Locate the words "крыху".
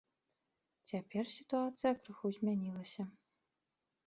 2.01-2.27